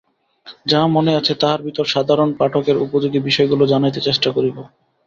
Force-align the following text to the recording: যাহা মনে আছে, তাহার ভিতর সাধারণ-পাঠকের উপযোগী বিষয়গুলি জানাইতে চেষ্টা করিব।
যাহা 0.65 0.87
মনে 0.87 1.11
আছে, 1.15 1.33
তাহার 1.35 1.59
ভিতর 1.67 1.85
সাধারণ-পাঠকের 1.85 2.77
উপযোগী 2.77 3.19
বিষয়গুলি 3.19 3.65
জানাইতে 3.67 3.99
চেষ্টা 4.01 4.29
করিব। 4.31 4.57